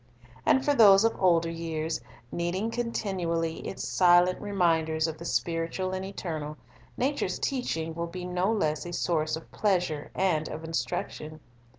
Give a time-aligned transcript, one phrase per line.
[0.47, 2.01] And for those of older years,
[2.31, 6.57] needing continually its silent reminders of the spiritual and eternal,
[6.97, 11.39] nature's teaching will be no less a source of pleasure and of instruction.